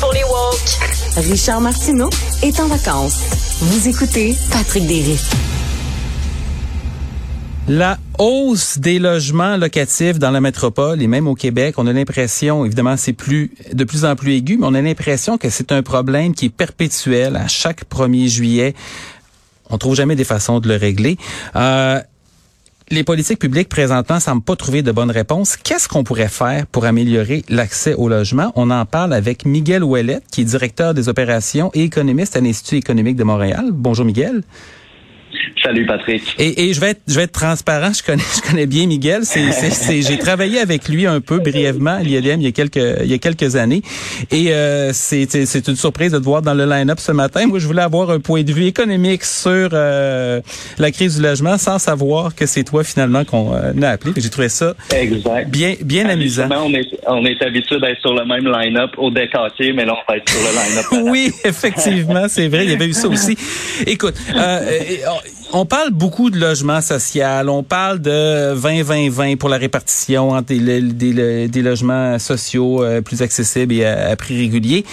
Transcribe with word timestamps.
pour 0.00 0.12
les 0.12 0.22
woke. 0.22 1.26
Richard 1.28 1.60
Martineau 1.60 2.08
est 2.42 2.60
en 2.60 2.68
vacances. 2.68 3.18
Vous 3.60 3.88
écoutez 3.88 4.36
Patrick 4.52 4.86
Derry. 4.86 5.18
La 7.66 7.98
hausse 8.18 8.78
des 8.78 9.00
logements 9.00 9.56
locatifs 9.56 10.20
dans 10.20 10.30
la 10.30 10.40
métropole 10.40 11.02
et 11.02 11.08
même 11.08 11.26
au 11.26 11.34
Québec, 11.34 11.74
on 11.78 11.86
a 11.88 11.92
l'impression, 11.92 12.64
évidemment, 12.64 12.96
c'est 12.96 13.12
plus 13.12 13.52
de 13.72 13.82
plus 13.82 14.04
en 14.04 14.14
plus 14.14 14.34
aigu, 14.34 14.56
mais 14.56 14.66
on 14.66 14.74
a 14.74 14.82
l'impression 14.82 15.36
que 15.36 15.50
c'est 15.50 15.72
un 15.72 15.82
problème 15.82 16.32
qui 16.34 16.46
est 16.46 16.54
perpétuel 16.54 17.34
à 17.34 17.48
chaque 17.48 17.84
1er 17.88 18.28
juillet. 18.28 18.74
On 19.68 19.78
trouve 19.78 19.96
jamais 19.96 20.14
des 20.14 20.24
façons 20.24 20.60
de 20.60 20.68
le 20.68 20.76
régler. 20.76 21.16
Euh, 21.56 22.00
les 22.92 23.04
politiques 23.04 23.38
publiques 23.38 23.70
présentement 23.70 24.20
semblent 24.20 24.42
pas 24.42 24.54
trouver 24.54 24.82
de 24.82 24.92
bonnes 24.92 25.10
réponses. 25.10 25.56
Qu'est-ce 25.56 25.88
qu'on 25.88 26.04
pourrait 26.04 26.28
faire 26.28 26.66
pour 26.66 26.84
améliorer 26.84 27.42
l'accès 27.48 27.94
au 27.94 28.06
logement? 28.06 28.52
On 28.54 28.70
en 28.70 28.84
parle 28.84 29.14
avec 29.14 29.46
Miguel 29.46 29.82
Ouellette, 29.82 30.24
qui 30.30 30.42
est 30.42 30.44
directeur 30.44 30.92
des 30.92 31.08
opérations 31.08 31.70
et 31.72 31.84
économiste 31.84 32.36
à 32.36 32.42
l'Institut 32.42 32.76
économique 32.76 33.16
de 33.16 33.24
Montréal. 33.24 33.70
Bonjour 33.72 34.04
Miguel. 34.04 34.42
Salut 35.62 35.86
Patrick. 35.86 36.22
Et, 36.38 36.64
et, 36.64 36.74
je 36.74 36.80
vais 36.80 36.90
être 36.90 37.02
je 37.06 37.14
vais 37.14 37.22
être 37.22 37.32
transparent. 37.32 37.92
Je 37.92 38.02
connais 38.02 38.22
je 38.36 38.50
connais 38.50 38.66
bien 38.66 38.86
Miguel. 38.86 39.20
C'est 39.24 39.52
c'est 39.52 40.02
j'ai 40.02 40.18
travaillé 40.18 40.58
avec 40.58 40.88
lui 40.88 41.06
un 41.06 41.20
peu 41.20 41.38
brièvement 41.38 41.92
à 41.92 42.02
l'ILM 42.02 42.40
il 42.40 42.44
y 42.44 42.48
a 42.48 42.52
quelques 42.52 43.00
il 43.02 43.10
y 43.10 43.14
a 43.14 43.18
quelques 43.18 43.56
années. 43.56 43.82
Et 44.30 44.52
euh, 44.52 44.90
c'est 44.92 45.26
c'est 45.30 45.68
une 45.68 45.76
surprise 45.76 46.12
de 46.12 46.18
te 46.18 46.24
voir 46.24 46.42
dans 46.42 46.54
le 46.54 46.66
line-up 46.66 46.98
ce 46.98 47.12
matin. 47.12 47.46
Moi, 47.46 47.58
je 47.58 47.66
voulais 47.66 47.82
avoir 47.82 48.10
un 48.10 48.18
point 48.18 48.42
de 48.42 48.52
vue 48.52 48.66
économique 48.66 49.24
sur 49.24 49.70
euh, 49.72 50.40
la 50.78 50.90
crise 50.90 51.16
du 51.16 51.22
logement 51.22 51.58
sans 51.58 51.78
savoir 51.78 52.34
que 52.34 52.46
c'est 52.46 52.64
toi 52.64 52.82
finalement 52.82 53.24
qu'on 53.24 53.54
euh, 53.54 53.72
a 53.82 53.88
appelé. 53.88 54.12
J'ai 54.16 54.30
trouvé 54.30 54.48
ça 54.48 54.74
exact. 54.94 55.48
bien 55.50 55.74
bien 55.82 56.08
amusant. 56.08 56.48
On 56.50 56.74
est 56.74 56.88
on 57.06 57.24
est 57.24 57.40
habitué 57.42 57.78
d'être 57.78 58.00
sur 58.00 58.14
le 58.14 58.24
même 58.24 58.50
line-up 58.50 58.90
au 58.98 59.10
décaché, 59.10 59.72
mais 59.72 59.84
là 59.84 59.94
on 59.94 60.12
va 60.12 60.18
être 60.18 60.28
sur 60.28 60.40
le 60.40 60.50
line-up. 60.50 60.86
oui, 61.10 61.30
effectivement, 61.44 62.26
c'est 62.28 62.48
vrai. 62.48 62.64
Il 62.64 62.70
y 62.70 62.74
avait 62.74 62.88
eu 62.88 62.92
ça 62.92 63.08
aussi. 63.08 63.36
Écoute. 63.86 64.14
On 65.52 65.66
parle 65.66 65.90
beaucoup 65.90 66.30
de 66.30 66.38
logement 66.38 66.80
social, 66.80 67.48
on 67.48 67.62
parle 67.62 68.00
de 68.00 68.54
20-20-20 68.54 69.36
pour 69.36 69.48
la 69.48 69.58
répartition 69.58 70.30
entre 70.30 70.54
des, 70.54 71.62
logements 71.62 72.18
sociaux 72.18 72.82
euh, 72.82 73.02
plus 73.02 73.22
accessibles 73.22 73.74
et 73.74 73.84
à, 73.84 74.16
prix 74.16 74.38
régulier. 74.38 74.84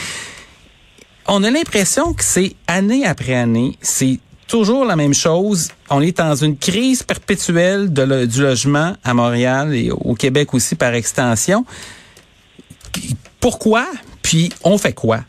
On 1.28 1.44
a 1.44 1.50
l'impression 1.50 2.14
que 2.14 2.24
c'est 2.24 2.56
année 2.68 3.06
après 3.06 3.36
année, 3.36 3.78
c'est 3.82 4.20
toujours 4.48 4.84
la 4.84 4.96
même 4.96 5.14
chose. 5.14 5.70
On 5.90 6.02
est 6.02 6.18
dans 6.18 6.36
une 6.36 6.58
crise 6.58 7.04
perpétuelle 7.04 7.92
du 7.92 8.42
logement 8.42 8.96
à 9.04 9.14
Montréal 9.14 9.74
et 9.74 9.92
au 9.92 10.16
Québec 10.16 10.54
aussi 10.54 10.76
par 10.76 10.94
extension. 10.94 11.66
Pourquoi? 13.40 13.86
Puis 14.22 14.52
on 14.64 14.78
fait 14.78 14.94
quoi? 14.94 15.22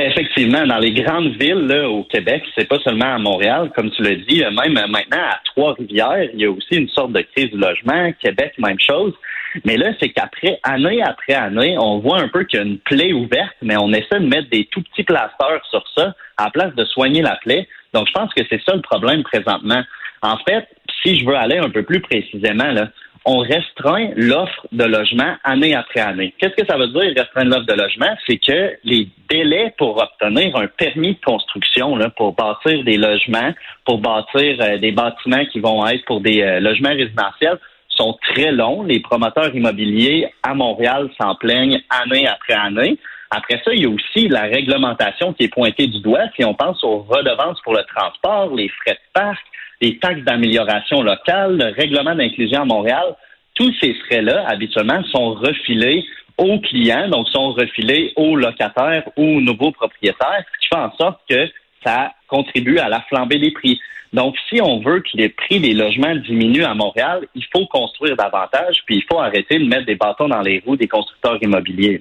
Ben 0.00 0.10
effectivement, 0.10 0.66
dans 0.66 0.78
les 0.78 0.92
grandes 0.92 1.36
villes 1.38 1.66
là, 1.66 1.86
au 1.86 2.04
Québec, 2.04 2.42
c'est 2.56 2.66
pas 2.66 2.78
seulement 2.78 3.16
à 3.16 3.18
Montréal, 3.18 3.70
comme 3.76 3.90
tu 3.90 4.00
l'as 4.02 4.14
dit, 4.14 4.42
euh, 4.42 4.50
même 4.50 4.72
maintenant 4.72 5.20
à 5.20 5.38
Trois-Rivières, 5.44 6.30
il 6.32 6.40
y 6.40 6.46
a 6.46 6.50
aussi 6.50 6.76
une 6.76 6.88
sorte 6.88 7.12
de 7.12 7.20
crise 7.20 7.50
du 7.50 7.58
logement. 7.58 8.10
Québec, 8.18 8.54
même 8.56 8.80
chose. 8.80 9.12
Mais 9.66 9.76
là, 9.76 9.92
c'est 10.00 10.08
qu'après, 10.08 10.58
année 10.62 11.02
après 11.02 11.34
année, 11.34 11.76
on 11.78 11.98
voit 11.98 12.18
un 12.18 12.28
peu 12.28 12.44
qu'il 12.44 12.58
y 12.58 12.62
a 12.62 12.64
une 12.64 12.78
plaie 12.78 13.12
ouverte, 13.12 13.54
mais 13.60 13.76
on 13.76 13.92
essaie 13.92 14.20
de 14.20 14.26
mettre 14.26 14.48
des 14.48 14.64
tout 14.70 14.80
petits 14.80 15.04
plasteurs 15.04 15.60
sur 15.68 15.84
ça 15.94 16.14
à 16.38 16.44
la 16.44 16.50
place 16.50 16.74
de 16.76 16.86
soigner 16.86 17.20
la 17.20 17.36
plaie. 17.36 17.68
Donc, 17.92 18.06
je 18.08 18.12
pense 18.14 18.32
que 18.32 18.40
c'est 18.48 18.62
ça 18.62 18.74
le 18.74 18.80
problème 18.80 19.22
présentement. 19.22 19.82
En 20.22 20.38
fait, 20.48 20.66
si 21.02 21.18
je 21.18 21.26
veux 21.26 21.36
aller 21.36 21.58
un 21.58 21.68
peu 21.68 21.82
plus 21.82 22.00
précisément, 22.00 22.72
là, 22.72 22.88
on 23.24 23.38
restreint 23.38 24.10
l'offre 24.16 24.66
de 24.72 24.84
logement 24.84 25.36
année 25.44 25.74
après 25.74 26.00
année. 26.00 26.34
Qu'est-ce 26.38 26.54
que 26.54 26.66
ça 26.66 26.76
veut 26.76 26.88
dire, 26.88 27.12
restreindre 27.16 27.50
l'offre 27.50 27.66
de 27.66 27.74
logement? 27.74 28.16
C'est 28.26 28.38
que 28.38 28.76
les 28.84 29.08
délais 29.28 29.74
pour 29.76 30.02
obtenir 30.02 30.56
un 30.56 30.66
permis 30.66 31.14
de 31.14 31.20
construction, 31.24 31.98
pour 32.16 32.32
bâtir 32.32 32.82
des 32.84 32.96
logements, 32.96 33.52
pour 33.84 33.98
bâtir 33.98 34.56
euh, 34.60 34.78
des 34.78 34.92
bâtiments 34.92 35.44
qui 35.52 35.60
vont 35.60 35.86
être 35.86 36.04
pour 36.06 36.20
des 36.20 36.40
euh, 36.42 36.60
logements 36.60 36.90
résidentiels, 36.90 37.58
sont 37.88 38.18
très 38.32 38.52
longs. 38.52 38.82
Les 38.82 39.00
promoteurs 39.00 39.54
immobiliers 39.54 40.32
à 40.42 40.54
Montréal 40.54 41.10
s'en 41.20 41.34
plaignent 41.34 41.80
année 41.90 42.26
après 42.26 42.54
année. 42.54 42.98
Après 43.30 43.60
ça, 43.64 43.72
il 43.72 43.82
y 43.82 43.86
a 43.86 43.88
aussi 43.88 44.28
la 44.28 44.42
réglementation 44.42 45.32
qui 45.34 45.44
est 45.44 45.54
pointée 45.54 45.86
du 45.86 46.00
doigt. 46.00 46.24
Si 46.34 46.44
on 46.44 46.54
pense 46.54 46.82
aux 46.82 47.00
redevances 47.00 47.60
pour 47.62 47.74
le 47.74 47.84
transport, 47.94 48.54
les 48.54 48.68
frais 48.68 48.94
de 48.94 49.12
parc, 49.12 49.44
les 49.80 49.98
taxes 49.98 50.22
d'amélioration 50.22 51.02
locale, 51.02 51.56
le 51.56 51.74
règlement 51.74 52.14
d'inclusion 52.14 52.62
à 52.62 52.64
Montréal, 52.64 53.16
tous 53.54 53.72
ces 53.80 53.94
frais-là, 53.94 54.44
habituellement, 54.48 55.02
sont 55.04 55.34
refilés 55.34 56.04
aux 56.38 56.58
clients, 56.60 57.08
donc 57.08 57.28
sont 57.28 57.52
refilés 57.52 58.12
aux 58.16 58.36
locataires 58.36 59.08
ou 59.16 59.36
aux 59.36 59.40
nouveaux 59.40 59.72
propriétaires, 59.72 60.44
ce 60.52 60.60
qui 60.60 60.68
fait 60.68 60.80
en 60.80 60.92
sorte 60.96 61.20
que 61.28 61.48
ça 61.84 62.12
contribue 62.28 62.78
à 62.78 62.88
la 62.88 63.00
flambée 63.02 63.38
des 63.38 63.50
prix. 63.50 63.78
Donc, 64.12 64.34
si 64.48 64.60
on 64.60 64.80
veut 64.80 65.00
que 65.00 65.10
les 65.14 65.28
prix 65.28 65.60
des 65.60 65.72
logements 65.72 66.14
diminuent 66.16 66.64
à 66.64 66.74
Montréal, 66.74 67.26
il 67.34 67.44
faut 67.52 67.66
construire 67.66 68.16
davantage, 68.16 68.78
puis 68.86 68.96
il 68.96 69.04
faut 69.10 69.20
arrêter 69.20 69.58
de 69.58 69.64
mettre 69.64 69.86
des 69.86 69.94
bâtons 69.94 70.28
dans 70.28 70.40
les 70.40 70.62
roues 70.66 70.76
des 70.76 70.88
constructeurs 70.88 71.38
immobiliers. 71.40 72.00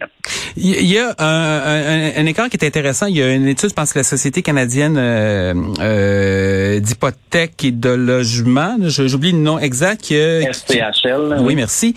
Il 0.58 0.92
y 0.92 0.98
a 0.98 1.14
un, 1.20 2.26
écart 2.26 2.50
qui 2.50 2.58
est 2.58 2.66
intéressant. 2.66 3.06
Il 3.06 3.18
y 3.18 3.22
a 3.22 3.34
une 3.34 3.48
étude, 3.48 3.70
je 3.70 3.76
pense 3.76 3.94
que 3.94 4.00
la 4.00 4.04
Société 4.04 4.42
canadienne 4.42 4.98
euh, 4.98 5.54
euh, 5.80 6.80
d'hypothèque 6.80 7.64
et 7.64 7.72
de 7.72 7.90
logement, 7.90 8.76
j'oublie 8.80 9.32
le 9.32 9.38
nom 9.38 9.60
exact. 9.60 10.02
Qui 10.02 10.16
SPHL. 10.16 11.38
oui, 11.42 11.56
merci. 11.56 11.94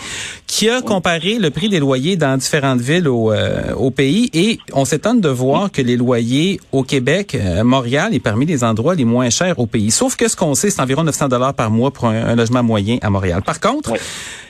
Qui 0.53 0.69
a 0.69 0.83
comparé 0.83 1.39
le 1.39 1.49
prix 1.49 1.71
des 1.71 1.81
loyers 1.81 2.17
dans 2.17 2.37
différentes 2.37 2.83
villes 2.83 3.09
au, 3.09 3.33
euh, 3.33 3.73
au 3.75 3.91
pays 3.91 4.29
et 4.35 4.59
on 4.75 4.85
s'étonne 4.85 5.19
de 5.19 5.31
voir 5.31 5.73
que 5.73 5.81
les 5.81 5.97
loyers 5.97 6.61
au 6.73 6.83
Québec, 6.83 7.39
Montréal 7.65 8.15
est 8.15 8.21
parmi 8.21 8.45
les 8.45 8.63
endroits 8.63 8.95
les 8.95 9.07
moins 9.07 9.31
chers 9.31 9.59
au 9.59 9.65
pays. 9.65 9.91
Sauf 9.91 10.15
que 10.15 10.29
ce 10.29 10.37
qu'on 10.37 10.55
sait, 10.55 10.69
c'est 10.69 10.83
environ 10.83 11.05
900 11.05 11.29
dollars 11.29 11.55
par 11.55 11.71
mois 11.71 11.91
pour 11.91 12.05
un, 12.09 12.37
logement 12.37 12.63
moyen 12.63 12.99
à 13.01 13.09
Montréal. 13.09 13.41
Par 13.41 13.61
contre, 13.61 13.95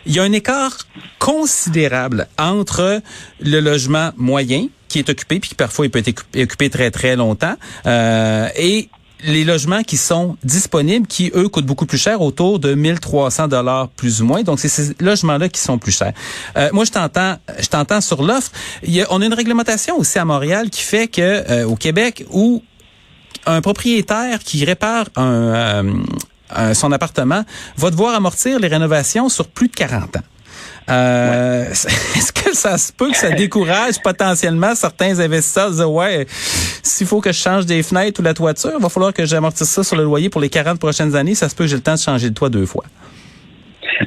il 0.05 0.13
y 0.13 0.19
a 0.19 0.25
un 0.25 0.33
écart 0.33 0.77
considérable 1.21 2.27
entre 2.37 3.01
le 3.41 3.61
logement 3.61 4.11
moyen 4.17 4.67
qui 4.89 4.99
est 4.99 5.09
occupé, 5.09 5.39
puis 5.39 5.51
qui 5.51 5.55
parfois 5.55 5.87
il 5.87 5.91
peut 5.91 6.03
être 6.05 6.25
occupé 6.37 6.69
très 6.69 6.91
très 6.91 7.15
longtemps, 7.15 7.55
euh, 7.87 8.49
et 8.57 8.89
les 9.25 9.45
logements 9.45 9.83
qui 9.83 9.97
sont 9.97 10.37
disponibles, 10.45 11.07
qui 11.07 11.31
eux 11.35 11.49
coûtent 11.49 11.67
beaucoup 11.67 11.87
plus 11.87 11.99
cher, 11.99 12.21
autour 12.21 12.59
de 12.59 12.75
1300 12.75 13.49
dollars 13.49 13.89
plus 13.89 14.23
ou 14.23 14.27
moins. 14.27 14.43
Donc 14.43 14.61
c'est 14.61 14.69
ces 14.69 14.95
logements-là 15.01 15.49
qui 15.49 15.61
sont 15.61 15.79
plus 15.79 15.93
chers. 15.93 16.13
Euh, 16.57 16.71
moi 16.73 16.85
je 16.85 16.91
t'entends, 16.91 17.37
je 17.59 17.67
t'entends 17.67 18.01
sur 18.01 18.23
l'offre. 18.23 18.51
On 19.11 19.21
a 19.21 19.27
une 19.27 19.35
réglementation 19.35 19.97
aussi 19.99 20.19
à 20.19 20.25
Montréal 20.25 20.71
qui 20.71 20.83
fait 20.83 21.09
que 21.09 21.21
euh, 21.21 21.67
au 21.67 21.77
Québec 21.77 22.25
où 22.31 22.63
un 23.47 23.61
propriétaire 23.61 24.39
qui 24.41 24.65
répare 24.65 25.07
un, 25.17 25.85
son 26.75 26.93
appartement 26.93 27.45
va 27.77 27.91
devoir 27.91 28.15
amortir 28.15 28.59
les 28.61 28.69
rénovations 28.69 29.29
sur 29.29 29.49
plus 29.49 29.69
de 29.69 29.75
40 29.75 30.17
ans. 30.17 30.23
Euh, 30.91 31.65
Est-ce 31.71 32.33
que 32.33 32.55
ça 32.55 32.79
se 32.79 32.93
peut 32.93 33.11
que 33.11 33.17
ça 33.17 33.31
décourage 33.31 34.01
potentiellement 34.03 34.75
certains 34.75 35.19
investisseurs 35.21 35.71
de 35.71 35.85
ouais, 35.85 36.27
s'il 36.29 37.07
faut 37.07 37.21
que 37.21 37.33
je 37.33 37.39
change 37.39 37.67
des 37.67 37.83
fenêtres 37.83 38.21
ou 38.21 38.23
la 38.23 38.35
toiture, 38.35 38.73
il 38.77 38.83
va 38.83 38.89
falloir 38.89 39.13
que 39.13 39.25
j'amortisse 39.25 39.69
ça 39.69 39.85
sur 39.85 39.97
le 39.97 40.05
loyer 40.05 40.29
pour 40.29 40.41
les 40.41 40.49
40 40.49 40.79
prochaines 40.79 41.15
années. 41.15 41.35
Ça 41.35 41.49
se 41.49 41.57
peut 41.57 41.65
que 41.65 41.71
j'ai 41.71 41.77
le 41.77 41.83
temps 41.83 41.95
de 41.95 42.01
changer 42.01 42.31
de 42.31 42.35
toit 42.35 42.49
deux 42.49 42.67
fois. 42.67 42.85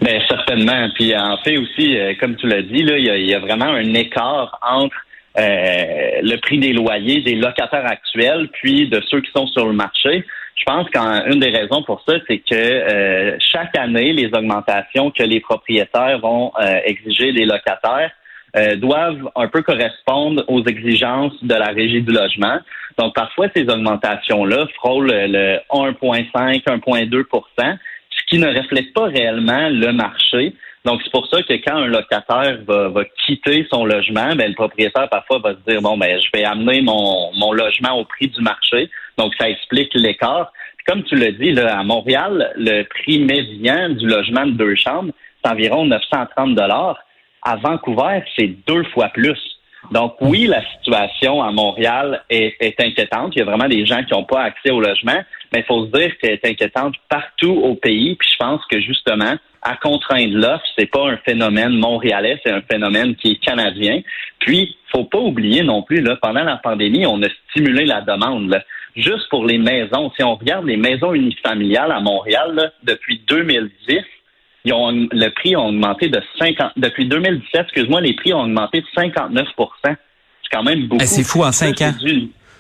Bien, 0.02 0.20
certainement. 0.28 0.90
Puis 0.96 1.16
en 1.16 1.38
fait 1.38 1.58
aussi, 1.58 1.98
euh, 1.98 2.14
comme 2.20 2.36
tu 2.36 2.48
l'as 2.48 2.62
dit, 2.62 2.84
là, 2.84 2.98
il 2.98 3.26
y, 3.26 3.34
a 3.34 3.40
vraiment 3.40 3.66
un 3.66 3.94
écart 3.94 4.60
entre 4.62 4.96
euh, 5.38 6.22
le 6.22 6.38
prix 6.38 6.60
des 6.60 6.74
loyers 6.74 7.22
des 7.22 7.36
locataires 7.36 7.86
actuels 7.86 8.48
puis 8.54 8.88
de 8.88 9.02
ceux 9.10 9.22
qui 9.22 9.32
sont 9.36 9.48
sur 9.48 9.66
le 9.66 9.74
marché. 9.74 10.26
Je 10.56 10.64
pense 10.64 10.90
qu'une 10.90 11.40
des 11.40 11.50
raisons 11.50 11.84
pour 11.84 12.02
ça, 12.08 12.14
c'est 12.28 12.40
que 12.40 12.56
euh, 12.56 13.38
chaque 13.40 13.78
année, 13.78 14.14
les 14.14 14.28
augmentations 14.28 15.12
que 15.12 15.24
les 15.24 15.42
propriétaires 15.42 16.20
vont 16.20 16.52
euh, 16.60 16.80
exiger 16.86 17.34
des 17.34 17.46
locataires 17.46 18.12
euh, 18.56 18.78
doivent 18.78 19.30
un 19.36 19.48
peu 19.50 19.62
correspondre 19.62 20.46
aux 20.48 20.64
exigences 20.64 21.34
de 21.44 21.54
la 21.54 21.68
régie 21.68 22.02
du 22.02 22.12
logement. 22.12 22.58
Donc, 22.98 23.14
parfois, 23.14 23.48
ces 23.54 23.70
augmentations-là 23.70 24.66
frôlent 24.76 25.12
le 25.12 25.60
1,5, 25.72 26.64
1,2% 26.64 27.78
ce 28.16 28.24
qui 28.28 28.40
ne 28.40 28.48
reflète 28.48 28.94
pas 28.94 29.06
réellement 29.06 29.70
le 29.70 29.92
marché. 29.92 30.54
Donc, 30.86 31.02
c'est 31.04 31.12
pour 31.12 31.28
ça 31.28 31.42
que 31.42 31.54
quand 31.54 31.76
un 31.76 31.88
locataire 31.88 32.60
va, 32.68 32.90
va 32.90 33.04
quitter 33.26 33.68
son 33.72 33.86
logement, 33.86 34.36
ben, 34.36 34.50
le 34.50 34.54
propriétaire 34.54 35.10
parfois 35.10 35.40
va 35.40 35.54
se 35.54 35.72
dire, 35.72 35.82
bon, 35.82 35.98
ben, 35.98 36.20
je 36.20 36.30
vais 36.34 36.46
amener 36.46 36.82
mon, 36.82 37.34
mon 37.34 37.52
logement 37.52 38.00
au 38.00 38.06
prix 38.06 38.28
du 38.28 38.42
marché. 38.42 38.90
Donc, 39.18 39.34
ça 39.40 39.50
explique 39.50 39.94
l'écart. 39.94 40.52
Comme 40.88 41.04
tu 41.04 41.16
l'as 41.16 41.32
dit, 41.32 41.52
là, 41.52 41.80
à 41.80 41.84
Montréal, 41.84 42.54
le 42.56 42.84
prix 42.84 43.20
médian 43.20 43.90
du 43.90 44.08
logement 44.08 44.46
de 44.46 44.52
deux 44.52 44.76
chambres, 44.76 45.12
c'est 45.44 45.52
environ 45.52 45.86
930 45.86 46.56
dollars. 46.56 47.00
À 47.42 47.56
Vancouver, 47.58 48.24
c'est 48.38 48.56
deux 48.68 48.84
fois 48.86 49.10
plus. 49.10 49.40
Donc 49.92 50.16
oui, 50.20 50.48
la 50.48 50.64
situation 50.78 51.44
à 51.44 51.52
Montréal 51.52 52.24
est, 52.30 52.56
est, 52.60 52.80
inquiétante. 52.82 53.36
Il 53.36 53.40
y 53.40 53.42
a 53.44 53.46
vraiment 53.46 53.68
des 53.68 53.86
gens 53.86 54.04
qui 54.04 54.14
n'ont 54.14 54.24
pas 54.24 54.42
accès 54.42 54.72
au 54.72 54.82
logement, 54.82 55.22
mais 55.54 55.60
il 55.60 55.64
faut 55.64 55.86
se 55.86 55.92
dire 55.92 56.18
qu'elle 56.18 56.32
est 56.32 56.46
inquiétante 56.46 56.96
partout 57.08 57.52
au 57.52 57.76
pays. 57.76 58.16
Puis 58.16 58.30
je 58.32 58.38
pense 58.38 58.62
que 58.66 58.82
justement, 58.82 59.36
à 59.66 59.76
contraindre 59.78 60.38
l'offre. 60.38 60.64
C'est 60.78 60.90
pas 60.90 61.10
un 61.10 61.18
phénomène 61.18 61.74
montréalais, 61.74 62.40
c'est 62.46 62.52
un 62.52 62.62
phénomène 62.62 63.16
qui 63.16 63.32
est 63.32 63.44
canadien. 63.44 64.02
Puis, 64.40 64.78
faut 64.92 65.06
pas 65.06 65.18
oublier 65.18 65.64
non 65.64 65.82
plus, 65.82 66.02
là, 66.02 66.18
pendant 66.22 66.44
la 66.44 66.58
pandémie, 66.58 67.06
on 67.06 67.22
a 67.24 67.28
stimulé 67.50 67.86
la 67.86 68.02
demande. 68.02 68.64
Juste 68.96 69.28
pour 69.30 69.46
les 69.46 69.58
maisons, 69.58 70.12
si 70.16 70.24
on 70.24 70.36
regarde 70.36 70.66
les 70.66 70.78
maisons 70.78 71.14
unifamiliales 71.14 71.92
à 71.92 72.00
Montréal, 72.00 72.72
depuis 72.84 73.22
2010, 73.28 74.00
ils 74.64 74.74
ont, 74.74 74.90
le 74.90 75.30
prix 75.30 75.54
a 75.54 75.60
augmenté 75.60 76.08
de 76.08 76.22
50, 76.40 76.72
depuis 76.78 77.08
2017, 77.08 77.62
excuse-moi, 77.64 78.02
les 78.02 78.16
prix 78.16 78.34
ont 78.34 78.42
augmenté 78.42 78.82
de 78.82 78.88
59% 78.96 79.46
C'est 79.84 79.96
quand 80.52 80.64
même 80.64 80.88
beaucoup. 80.88 81.06
C'est 81.06 81.24
fou 81.24 81.44
en 81.44 81.52
cinq 81.52 81.82
ans. 81.82 81.94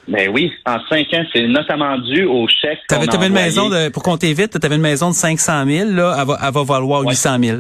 Ben 0.07 0.29
oui, 0.31 0.51
en 0.67 0.77
cinq 0.87 1.11
ans, 1.15 1.23
c'est 1.33 1.47
notamment 1.47 1.97
dû 1.97 2.25
au 2.25 2.47
chèque. 2.47 2.79
Tu 2.87 2.93
avais, 2.93 3.27
une 3.27 3.33
maison 3.33 3.69
de, 3.69 3.89
pour 3.89 4.03
compter 4.03 4.31
vite, 4.33 4.59
tu 4.59 4.63
avais 4.63 4.75
une 4.75 4.81
maison 4.81 5.09
de 5.09 5.15
500 5.15 5.65
000, 5.65 5.91
là, 5.91 6.15
elle 6.19 6.27
va, 6.27 6.37
elle 6.45 6.53
va 6.53 6.63
valoir 6.63 7.01
800 7.01 7.37
000. 7.39 7.57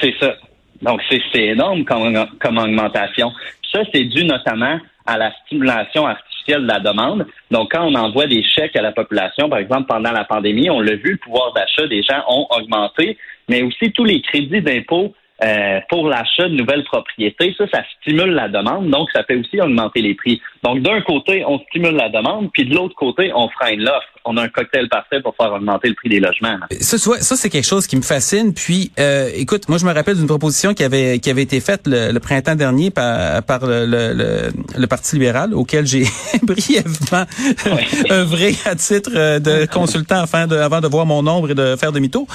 C'est 0.00 0.14
ça. 0.20 0.34
Donc, 0.80 1.00
c'est 1.10 1.42
énorme 1.42 1.84
comme, 1.84 2.26
comme 2.40 2.58
augmentation. 2.58 3.32
ça, 3.72 3.80
c'est 3.92 4.04
dû 4.04 4.24
notamment 4.24 4.78
à 5.06 5.18
la 5.18 5.32
stimulation 5.44 6.06
artificielle 6.06 6.29
de 6.58 6.66
la 6.66 6.80
demande. 6.80 7.26
Donc, 7.50 7.72
quand 7.72 7.84
on 7.86 7.94
envoie 7.94 8.26
des 8.26 8.42
chèques 8.42 8.76
à 8.76 8.82
la 8.82 8.92
population, 8.92 9.48
par 9.48 9.58
exemple, 9.58 9.86
pendant 9.86 10.12
la 10.12 10.24
pandémie, 10.24 10.70
on 10.70 10.80
l'a 10.80 10.96
vu, 10.96 11.12
le 11.12 11.16
pouvoir 11.18 11.52
d'achat 11.52 11.86
des 11.86 12.02
gens 12.02 12.22
ont 12.28 12.46
augmenté, 12.50 13.16
mais 13.48 13.62
aussi 13.62 13.92
tous 13.92 14.04
les 14.04 14.20
crédits 14.22 14.62
d'impôt 14.62 15.14
euh, 15.42 15.80
pour 15.88 16.08
l'achat 16.08 16.48
de 16.48 16.54
nouvelles 16.54 16.84
propriétés. 16.84 17.54
Ça, 17.56 17.64
ça 17.72 17.82
stimule 18.00 18.30
la 18.30 18.48
demande, 18.48 18.90
donc 18.90 19.08
ça 19.12 19.24
fait 19.24 19.36
aussi 19.36 19.60
augmenter 19.60 20.02
les 20.02 20.14
prix. 20.14 20.40
Donc, 20.62 20.82
d'un 20.82 21.00
côté, 21.02 21.44
on 21.46 21.58
stimule 21.68 21.96
la 21.96 22.08
demande, 22.08 22.50
puis 22.52 22.64
de 22.66 22.74
l'autre 22.74 22.94
côté, 22.94 23.32
on 23.34 23.48
freine 23.48 23.80
l'offre. 23.80 24.06
On 24.26 24.36
a 24.36 24.42
un 24.42 24.48
cocktail 24.48 24.88
parfait 24.90 25.20
pour 25.22 25.34
faire 25.34 25.52
augmenter 25.52 25.88
le 25.88 25.94
prix 25.94 26.10
des 26.10 26.20
logements. 26.20 26.58
Ça, 26.80 26.98
ça 26.98 27.36
c'est 27.36 27.48
quelque 27.48 27.66
chose 27.66 27.86
qui 27.86 27.96
me 27.96 28.02
fascine. 28.02 28.52
Puis, 28.52 28.92
euh, 28.98 29.30
écoute, 29.34 29.68
moi, 29.68 29.78
je 29.78 29.86
me 29.86 29.92
rappelle 29.92 30.16
d'une 30.16 30.26
proposition 30.26 30.74
qui 30.74 30.84
avait 30.84 31.18
qui 31.20 31.30
avait 31.30 31.42
été 31.42 31.60
faite 31.60 31.82
le, 31.86 32.18
printemps 32.18 32.54
dernier 32.54 32.90
par, 32.90 33.42
par 33.44 33.64
le, 33.64 33.86
le, 33.86 34.50
le, 34.76 34.86
Parti 34.86 35.16
libéral, 35.16 35.54
auquel 35.54 35.86
j'ai 35.86 36.04
brièvement 36.42 37.24
œuvré 38.10 38.54
à 38.66 38.74
titre 38.74 39.10
euh, 39.14 39.38
de 39.38 39.66
consultant 39.66 40.20
afin 40.20 40.46
de, 40.46 40.56
avant 40.56 40.80
de 40.80 40.88
voir 40.88 41.06
mon 41.06 41.22
nombre 41.22 41.50
et 41.50 41.54
de 41.54 41.76
faire 41.76 41.92
demi-tour. 41.92 42.26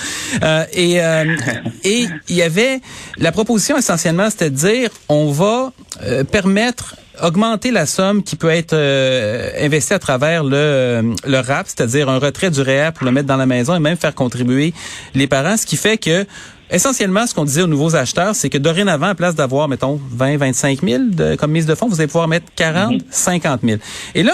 Euh, 0.41 0.63
et 0.73 1.01
euh, 1.01 1.35
et 1.83 2.05
il 2.29 2.35
y 2.35 2.41
avait 2.41 2.79
la 3.17 3.31
proposition 3.31 3.77
essentiellement, 3.77 4.29
c'était 4.29 4.49
de 4.49 4.55
dire 4.55 4.89
on 5.09 5.31
va 5.31 5.71
euh, 6.03 6.23
permettre 6.23 6.95
augmenter 7.21 7.71
la 7.71 7.85
somme 7.85 8.23
qui 8.23 8.35
peut 8.35 8.49
être 8.49 8.73
euh, 8.73 9.49
investie 9.59 9.93
à 9.93 9.99
travers 9.99 10.43
le, 10.43 10.55
euh, 10.55 11.01
le 11.25 11.39
RAP, 11.39 11.67
c'est-à-dire 11.67 12.09
un 12.09 12.19
retrait 12.19 12.51
du 12.51 12.61
REA 12.61 12.91
pour 12.91 13.05
le 13.05 13.11
mettre 13.11 13.27
dans 13.27 13.37
la 13.37 13.45
maison 13.45 13.75
et 13.75 13.79
même 13.79 13.97
faire 13.97 14.13
contribuer 14.13 14.73
les 15.13 15.27
parents, 15.27 15.57
ce 15.57 15.65
qui 15.65 15.77
fait 15.77 15.97
que 15.97 16.25
essentiellement, 16.69 17.27
ce 17.27 17.33
qu'on 17.33 17.45
disait 17.45 17.61
aux 17.61 17.67
nouveaux 17.67 17.95
acheteurs, 17.95 18.35
c'est 18.35 18.49
que 18.49 18.57
dorénavant, 18.57 19.07
à 19.07 19.15
place 19.15 19.35
d'avoir, 19.35 19.67
mettons, 19.67 19.99
20, 20.11 20.37
25 20.37 20.81
000 20.81 21.03
de, 21.11 21.35
comme 21.35 21.51
mise 21.51 21.65
de 21.65 21.75
fonds, 21.75 21.87
vous 21.87 21.99
allez 21.99 22.07
pouvoir 22.07 22.27
mettre 22.27 22.47
40, 22.55 23.01
50 23.09 23.61
000. 23.63 23.79
Et 24.15 24.23
là, 24.23 24.33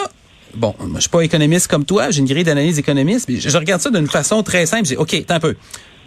bon, 0.56 0.74
je 0.96 1.02
suis 1.02 1.10
pas 1.10 1.22
économiste 1.22 1.68
comme 1.68 1.86
toi, 1.86 2.10
j'ai 2.10 2.20
une 2.20 2.28
grille 2.28 2.44
d'analyse 2.44 2.80
économiste, 2.80 3.28
mais 3.30 3.40
je 3.40 3.58
regarde 3.58 3.82
ça 3.82 3.90
d'une 3.90 4.08
façon 4.08 4.44
très 4.44 4.66
simple. 4.66 4.86
J'ai, 4.86 4.98
OK, 4.98 5.16
un 5.30 5.40
peu. 5.40 5.56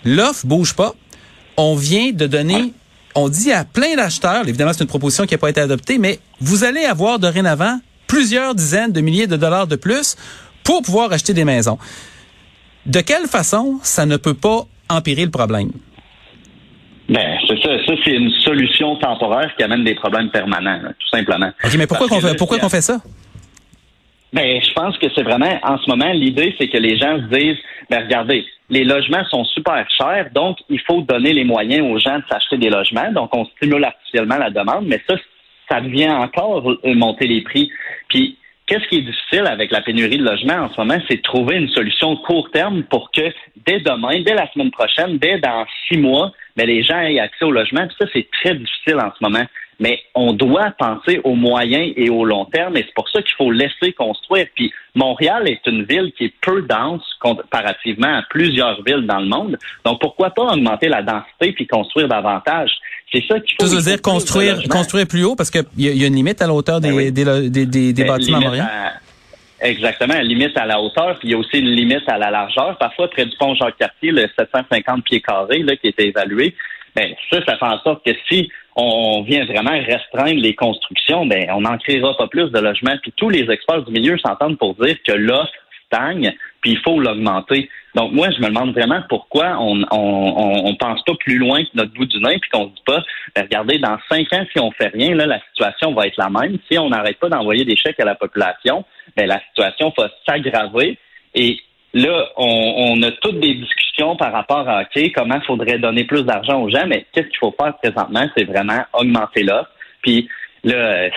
L'offre 0.05 0.47
bouge 0.47 0.75
pas. 0.75 0.95
On 1.57 1.75
vient 1.77 2.13
de 2.13 2.27
donner 2.27 2.73
on 3.15 3.29
dit 3.29 3.53
à 3.53 3.65
plein 3.65 3.95
d'acheteurs, 3.97 4.49
évidemment 4.49 4.73
c'est 4.73 4.83
une 4.83 4.89
proposition 4.89 5.25
qui 5.25 5.35
n'a 5.35 5.39
pas 5.39 5.51
été 5.51 5.61
adoptée, 5.61 5.99
mais 5.99 6.19
vous 6.41 6.65
allez 6.65 6.85
avoir 6.85 7.19
dorénavant 7.19 7.79
plusieurs 8.07 8.55
dizaines 8.55 8.93
de 8.93 9.01
milliers 9.01 9.27
de 9.27 9.37
dollars 9.37 9.67
de 9.67 9.77
plus 9.77 10.17
pour 10.65 10.83
pouvoir 10.83 11.13
acheter 11.13 11.33
des 11.33 11.45
maisons. 11.45 11.79
De 12.87 13.01
quelle 13.01 13.27
façon 13.27 13.79
ça 13.83 14.05
ne 14.07 14.17
peut 14.17 14.35
pas 14.35 14.65
empirer 14.89 15.25
le 15.25 15.31
problème? 15.31 15.71
Ben, 17.09 17.39
c'est 17.47 17.61
ça. 17.63 17.69
Ça, 17.87 17.93
c'est 18.03 18.13
une 18.13 18.31
solution 18.43 18.97
temporaire 18.97 19.55
qui 19.57 19.63
amène 19.63 19.85
des 19.85 19.95
problèmes 19.95 20.31
permanents, 20.31 20.81
tout 20.99 21.17
simplement. 21.17 21.51
OK, 21.63 21.75
mais 21.77 21.87
pourquoi 21.87 22.09
qu'on 22.09 22.21
fait, 22.21 22.37
pourquoi 22.37 22.59
qu'on 22.59 22.69
fait 22.71 22.81
ça? 22.81 22.99
Ben, 24.33 24.61
je 24.63 24.73
pense 24.73 24.97
que 24.99 25.07
c'est 25.15 25.23
vraiment, 25.23 25.59
en 25.63 25.79
ce 25.79 25.89
moment, 25.89 26.11
l'idée, 26.13 26.55
c'est 26.59 26.69
que 26.69 26.79
les 26.79 26.99
gens 26.99 27.19
se 27.19 27.39
disent, 27.39 27.59
ben, 27.91 28.05
regardez, 28.05 28.45
les 28.71 28.85
logements 28.85 29.25
sont 29.27 29.45
super 29.45 29.87
chers, 29.91 30.31
donc 30.33 30.59
il 30.69 30.81
faut 30.81 31.03
donner 31.03 31.33
les 31.33 31.45
moyens 31.45 31.87
aux 31.87 31.99
gens 31.99 32.19
de 32.19 32.25
s'acheter 32.31 32.57
des 32.57 32.71
logements. 32.71 33.13
Donc, 33.13 33.35
on 33.35 33.45
stimule 33.45 33.85
artificiellement 33.85 34.39
la 34.39 34.51
demande, 34.51 34.87
mais 34.87 35.03
ça, 35.09 35.17
ça 35.69 35.81
vient 35.81 36.19
encore 36.19 36.77
monter 36.85 37.27
les 37.27 37.43
prix. 37.43 37.71
Puis, 38.09 38.39
qu'est-ce 38.67 38.87
qui 38.89 38.97
est 38.99 39.03
difficile 39.03 39.47
avec 39.47 39.71
la 39.71 39.83
pénurie 39.83 40.19
de 40.19 40.25
logements 40.25 40.65
en 40.65 40.73
ce 40.73 40.81
moment, 40.81 40.99
c'est 41.09 41.17
de 41.17 41.23
trouver 41.23 41.57
une 41.57 41.69
solution 41.69 42.17
court 42.17 42.51
terme 42.51 42.85
pour 42.85 43.11
que 43.11 43.33
dès 43.67 43.81
demain, 43.81 44.21
dès 44.23 44.35
la 44.35 44.51
semaine 44.53 44.71
prochaine, 44.71 45.19
dès 45.19 45.39
dans 45.39 45.67
six 45.89 45.99
mois, 45.99 46.33
mais 46.57 46.65
les 46.65 46.83
gens 46.83 47.01
aient 47.01 47.21
accès 47.21 47.45
au 47.45 47.51
logement. 47.51 47.87
Puis 47.87 47.97
ça, 48.01 48.07
c'est 48.13 48.29
très 48.31 48.55
difficile 48.55 48.97
en 48.97 49.13
ce 49.19 49.23
moment 49.23 49.45
mais 49.85 50.01
on 50.15 50.33
doit 50.33 50.71
penser 50.79 51.21
au 51.25 51.35
moyen 51.35 51.93
et 51.95 52.09
au 52.09 52.25
long 52.25 52.47
terme, 52.47 52.75
et 52.79 52.85
c'est 52.87 52.95
pour 52.95 53.07
ça 53.11 53.21
qu'il 53.21 53.35
faut 53.37 53.51
laisser 53.51 53.93
construire. 53.93 54.47
Puis 54.55 54.73
Montréal 54.95 55.47
est 55.47 55.61
une 55.67 55.85
ville 55.85 56.11
qui 56.17 56.25
est 56.25 56.33
peu 56.41 56.63
dense 56.63 57.03
comparativement 57.21 58.17
à 58.17 58.23
plusieurs 58.31 58.83
villes 58.83 59.07
dans 59.07 59.19
le 59.19 59.27
monde. 59.27 59.59
Donc 59.85 60.01
pourquoi 60.01 60.31
pas 60.31 60.55
augmenter 60.55 60.89
la 60.89 61.03
densité 61.03 61.53
puis 61.53 61.67
construire 61.67 62.09
davantage? 62.09 62.71
C'est 63.13 63.23
ça 63.29 63.39
qu'il 63.41 63.57
faut. 63.61 63.69
Tu 63.69 63.77
veux 63.77 63.83
dire 63.83 64.01
construire, 64.01 64.63
construire 64.71 65.07
plus 65.07 65.23
haut 65.23 65.37
parce 65.37 65.51
qu'il 65.51 65.67
y, 65.77 65.89
y, 65.89 66.05
a 66.05 66.07
une 66.07 66.15
limite 66.15 66.41
à 66.41 66.47
la 66.47 66.55
hauteur 66.55 66.81
des, 66.81 66.91
ben 66.91 67.11
des, 67.11 67.67
des, 67.67 67.93
des, 67.93 68.05
ben, 68.05 68.09
bâtiments 68.09 68.39
à 68.39 68.41
Montréal? 68.41 68.69
Exactement, 69.61 70.15
une 70.15 70.29
limite 70.29 70.57
à 70.57 70.65
la 70.65 70.81
hauteur, 70.81 71.19
puis 71.19 71.29
il 71.29 71.31
y 71.33 71.35
a 71.35 71.39
aussi 71.39 71.59
une 71.59 71.71
limite 71.71 72.09
à 72.09 72.17
la 72.17 72.31
largeur. 72.31 72.79
Parfois, 72.79 73.09
près 73.09 73.27
du 73.27 73.37
pont 73.37 73.55
Jacques-Cartier, 73.55 74.13
le 74.13 74.29
750 74.39 75.05
pieds 75.05 75.21
carrés 75.21 75.59
là, 75.59 75.77
qui 75.77 75.89
était 75.89 76.07
évalué, 76.07 76.55
ben 76.97 77.13
ça, 77.31 77.45
ça 77.45 77.59
fait 77.59 77.67
en 77.67 77.79
sorte 77.81 78.05
que 78.05 78.13
si 78.29 78.51
on 78.77 79.23
vient 79.23 79.45
vraiment 79.45 79.71
restreindre 79.71 80.41
les 80.41 80.55
constructions, 80.55 81.27
ben 81.27 81.47
on 81.51 81.61
n'en 81.61 81.79
créera 81.79 82.17
pas 82.17 82.27
plus 82.27 82.51
de 82.51 82.59
logements. 82.59 82.97
Puis 83.03 83.13
tous 83.17 83.31
les 83.31 83.49
experts 83.51 83.83
du 83.83 83.93
milieu 83.93 84.19
s'entendent 84.19 84.59
pour 84.59 84.75
dire 84.75 84.97
que 85.07 85.13
l'offre 85.13 85.53
stagne, 85.87 86.35
puis 86.61 86.73
il 86.73 86.79
faut 86.79 86.99
l'augmenter. 86.99 87.69
Donc 87.95 88.13
moi, 88.13 88.29
je 88.31 88.41
me 88.41 88.49
demande 88.49 88.73
vraiment 88.73 89.01
pourquoi 89.09 89.57
on 89.61 89.85
on, 89.91 90.75
pense 90.75 91.03
pas 91.05 91.15
plus 91.21 91.39
loin 91.39 91.63
que 91.63 91.71
notre 91.75 91.93
bout 91.93 92.07
du 92.07 92.19
nez, 92.19 92.39
puis 92.41 92.51
qu'on 92.51 92.65
se 92.65 92.75
dit 92.75 92.83
pas, 92.85 93.03
ben, 93.37 93.43
regardez, 93.43 93.79
dans 93.79 93.97
cinq 94.11 94.33
ans, 94.33 94.45
si 94.53 94.61
on 94.61 94.73
fait 94.73 94.89
rien, 94.89 95.15
là, 95.15 95.27
la 95.27 95.41
situation 95.51 95.93
va 95.93 96.07
être 96.07 96.17
la 96.17 96.31
même. 96.31 96.59
Si 96.71 96.77
on 96.79 96.89
n'arrête 96.89 97.19
pas 97.19 97.29
d'envoyer 97.29 97.65
des 97.65 97.77
chèques 97.77 98.01
à 98.01 98.05
la 98.05 98.17
population, 98.17 98.85
ben, 99.17 99.27
la 99.27 99.41
situation 99.49 99.93
va 99.97 100.11
s'aggraver. 100.27 100.99
Et 101.35 101.59
là, 101.95 102.29
on, 102.37 103.01
a 103.03 103.11
toutes 103.23 103.41
des 103.41 103.55
discussions 103.55 104.17
par 104.17 104.33
rapport 104.33 104.69
à 104.69 104.83
OK, 104.83 105.13
comment 105.15 105.37
il 105.37 105.47
faudrait 105.47 105.79
donner 105.79 106.05
plus 106.05 106.25
d'argent 106.25 106.61
aux 106.61 106.69
gens, 106.69 106.87
mais 106.87 107.07
qu'est-ce 107.13 107.29
qu'il 107.29 107.39
faut 107.39 107.55
faire 107.59 107.77
présentement, 107.79 108.27
c'est 108.37 108.45
vraiment 108.45 108.85
augmenter 108.93 109.45
l'offre. 109.45 109.71
Puis 110.03 110.29
là, 110.65 111.09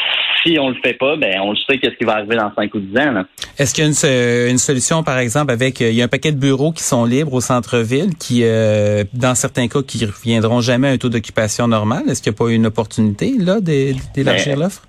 si 0.43 0.57
on 0.60 0.69
le 0.69 0.75
fait 0.84 0.93
pas, 0.93 1.15
ben 1.17 1.39
on 1.41 1.51
le 1.51 1.57
sait 1.57 1.79
qu'est-ce 1.79 1.96
qui 1.96 2.03
va 2.03 2.17
arriver 2.17 2.36
dans 2.36 2.53
5 2.53 2.74
ou 2.75 2.79
10 2.79 2.98
ans. 3.00 3.24
Est-ce 3.57 3.74
qu'il 3.74 3.84
y 3.84 3.88
a 3.88 4.50
une, 4.50 4.57
solution, 4.57 5.03
par 5.03 5.17
exemple, 5.17 5.51
avec 5.51 5.81
euh, 5.81 5.89
il 5.89 5.96
y 5.96 6.01
a 6.01 6.05
un 6.05 6.10
paquet 6.10 6.31
de 6.31 6.39
bureaux 6.39 6.72
qui 6.72 6.84
sont 6.84 7.05
libres 7.05 7.34
au 7.34 7.41
centre-ville, 7.41 8.15
qui, 8.15 8.41
euh, 8.43 9.03
dans 9.13 9.36
certains 9.36 9.67
cas, 9.67 9.81
qui 9.81 10.05
reviendront 10.05 10.62
jamais 10.62 10.89
à 10.89 10.91
un 10.91 10.98
taux 10.98 11.10
d'occupation 11.10 11.67
normal? 11.67 12.03
Est-ce 12.07 12.22
qu'il 12.22 12.31
n'y 12.31 12.36
a 12.36 12.38
pas 12.38 12.51
une 12.51 12.67
opportunité 12.67 13.34
là 13.39 13.60
d'élargir 13.60 14.55
ben, 14.55 14.63
l'offre? 14.63 14.84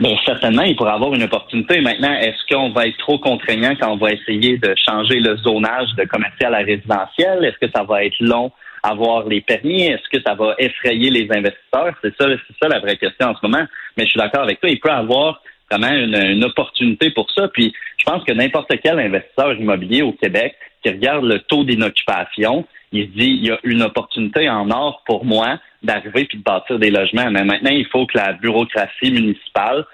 Bien, 0.00 0.16
certainement, 0.24 0.62
il 0.62 0.74
pourrait 0.74 0.92
avoir 0.92 1.14
une 1.14 1.22
opportunité. 1.22 1.80
Maintenant, 1.80 2.12
est-ce 2.14 2.52
qu'on 2.52 2.70
va 2.70 2.88
être 2.88 2.98
trop 2.98 3.18
contraignant 3.18 3.74
quand 3.80 3.92
on 3.92 3.96
va 3.96 4.12
essayer 4.12 4.58
de 4.58 4.74
changer 4.88 5.20
le 5.20 5.36
zonage 5.36 5.88
de 5.96 6.04
commercial 6.04 6.52
à 6.54 6.58
résidentiel? 6.58 7.44
Est-ce 7.44 7.64
que 7.64 7.72
ça 7.74 7.84
va 7.84 8.04
être 8.04 8.18
long 8.18 8.50
à 8.82 8.94
voir 8.94 9.28
les 9.28 9.40
permis? 9.40 9.82
Est-ce 9.82 10.08
que 10.10 10.20
ça 10.26 10.34
va 10.34 10.56
effrayer 10.58 11.10
les 11.10 11.28
investisseurs? 11.30 11.94
C'est 12.02 12.14
ça, 12.20 12.26
c'est 12.28 12.56
ça 12.60 12.68
la 12.68 12.80
vraie 12.80 12.96
question 12.96 13.28
en 13.28 13.36
ce 13.36 13.46
moment. 13.46 13.64
Mais 13.96 14.04
je 14.04 14.10
suis 14.10 14.18
d'accord 14.18 14.42
avec 14.42 14.60
toi, 14.60 14.68
il 14.68 14.80
peut 14.80 14.90
avoir 14.90 15.40
vraiment 15.70 15.94
une, 15.94 16.16
une 16.16 16.44
opportunité 16.44 17.10
pour 17.10 17.30
ça. 17.30 17.46
Puis 17.48 17.72
je 17.98 18.04
pense 18.04 18.24
que 18.24 18.32
n'importe 18.32 18.72
quel 18.82 18.98
investisseur 18.98 19.54
immobilier 19.54 20.02
au 20.02 20.12
Québec 20.12 20.56
qui 20.82 20.90
regarde 20.90 21.24
le 21.24 21.38
taux 21.38 21.62
d'inoccupation, 21.62 22.66
il 22.94 23.06
se 23.08 23.18
dit 23.18 23.38
il 23.40 23.46
y 23.46 23.50
a 23.50 23.58
une 23.64 23.82
opportunité 23.82 24.48
en 24.48 24.70
or 24.70 25.02
pour 25.04 25.24
moi 25.24 25.58
d'arriver 25.82 26.24
puis 26.24 26.38
de 26.38 26.42
bâtir 26.42 26.78
des 26.78 26.90
logements. 26.90 27.30
Mais 27.30 27.44
maintenant, 27.44 27.72
il 27.72 27.86
faut 27.86 28.06
que 28.06 28.16
la 28.16 28.32
bureaucratie 28.34 29.10
municipale 29.10 29.84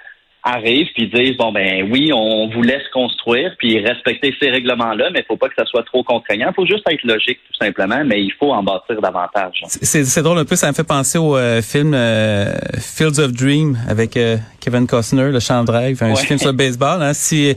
arrive 0.42 0.86
puis 0.94 1.08
dise 1.08 1.36
bon 1.36 1.52
ben 1.52 1.88
oui 1.90 2.12
on 2.14 2.48
vous 2.48 2.62
laisse 2.62 2.86
construire 2.94 3.54
puis 3.58 3.78
respecter 3.78 4.34
ces 4.40 4.48
règlements 4.48 4.94
là 4.94 5.10
mais 5.12 5.20
il 5.20 5.24
faut 5.26 5.36
pas 5.36 5.48
que 5.48 5.54
ça 5.56 5.66
soit 5.66 5.82
trop 5.82 6.02
contraignant. 6.02 6.48
Il 6.50 6.54
faut 6.54 6.66
juste 6.66 6.84
être 6.88 7.04
logique 7.04 7.38
tout 7.46 7.64
simplement 7.64 8.02
mais 8.04 8.22
il 8.22 8.32
faut 8.38 8.50
en 8.50 8.62
bâtir 8.62 9.00
davantage. 9.02 9.62
C'est 9.66 10.22
drôle 10.22 10.38
un 10.38 10.44
peu 10.44 10.56
ça 10.56 10.68
me 10.68 10.72
fait 10.72 10.84
penser 10.84 11.18
au 11.18 11.36
euh, 11.36 11.60
film 11.60 11.92
euh, 11.94 12.54
Fields 12.78 13.20
of 13.20 13.32
Dream 13.32 13.78
avec 13.86 14.16
euh, 14.16 14.38
Kevin 14.60 14.86
Costner 14.86 15.30
le 15.30 15.40
champ 15.40 15.62
de 15.64 15.70
rêve. 15.70 16.02
Un 16.02 16.14
film 16.14 16.38
sur 16.38 16.48
le 16.48 16.56
baseball 16.56 17.02
hein. 17.02 17.12
si 17.12 17.54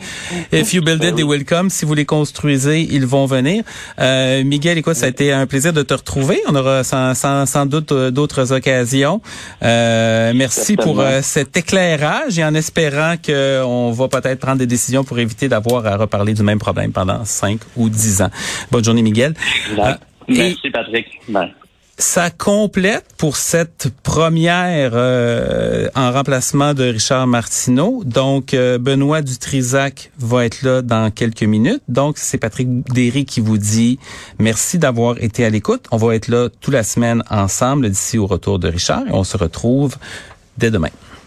if 0.52 0.74
you 0.74 0.82
build 0.82 1.04
it 1.04 1.16
they 1.16 1.24
will 1.24 1.46
come. 1.46 1.70
Si 1.70 1.86
vous 1.86 1.94
les 1.94 2.06
construisez 2.06 2.82
ils 2.82 3.06
vont 3.06 3.28
venir. 3.28 3.64
Miguel 4.44 4.78
écoute 4.78 4.96
ça 4.96 5.06
a 5.06 5.10
été 5.10 5.32
un 5.32 5.48
plaisir 5.48 5.72
de 5.72 5.84
te 5.84 5.94
retrouver. 5.94 6.42
On 6.50 6.56
aura 6.56 6.84
sans, 6.84 7.14
sans, 7.14 7.46
sans 7.46 7.66
doute 7.66 7.94
d'autres 7.94 8.52
occasions. 8.52 9.22
Merci 9.62 10.76
pour 10.76 11.02
cet 11.22 11.56
éclairage. 11.56 12.38
Et 12.38 12.44
en 12.44 12.54
espérant 12.54 12.73
espérant 12.76 13.16
qu'on 13.24 13.92
va 13.92 14.08
peut-être 14.08 14.40
prendre 14.40 14.58
des 14.58 14.66
décisions 14.66 15.04
pour 15.04 15.20
éviter 15.20 15.48
d'avoir 15.48 15.86
à 15.86 15.98
reparler 15.98 16.34
du 16.34 16.44
même 16.44 16.60
problème 16.60 16.92
pendant 16.92 17.24
5 17.24 17.60
ou 17.76 17.90
10 17.90 18.24
ans. 18.24 18.30
Bonne 18.72 18.84
journée, 18.84 19.04
Miguel. 19.04 19.36
Euh, 19.78 19.94
Merci, 20.28 20.70
Patrick. 20.72 21.08
Ça 22.00 22.32
complète 22.32 23.06
pour 23.18 23.38
cette 23.38 23.90
première 24.02 24.92
euh, 24.94 25.88
en 25.96 26.12
remplacement 26.12 26.74
de 26.74 26.86
Richard 26.86 27.28
Martineau. 27.28 28.02
Donc, 28.04 28.56
euh, 28.56 28.80
Benoît 28.80 29.22
Dutrisac 29.22 30.12
va 30.18 30.46
être 30.46 30.64
là 30.64 30.82
dans 30.82 31.12
quelques 31.12 31.44
minutes. 31.44 31.84
Donc, 31.88 32.18
c'est 32.18 32.40
Patrick 32.40 32.68
Derry 32.92 33.26
qui 33.26 33.42
vous 33.42 33.60
dit 33.60 34.00
merci 34.40 34.80
d'avoir 34.80 35.22
été 35.22 35.46
à 35.46 35.52
l'écoute. 35.52 35.86
On 35.92 35.98
va 35.98 36.16
être 36.16 36.30
là 36.30 36.50
toute 36.62 36.74
la 36.74 36.84
semaine 36.84 37.24
ensemble 37.30 37.88
d'ici 37.88 38.18
au 38.18 38.26
retour 38.26 38.58
de 38.58 38.68
Richard 38.68 39.04
et 39.08 39.12
on 39.12 39.24
se 39.24 39.38
retrouve 39.38 39.96
dès 40.58 40.72
demain. 40.72 40.90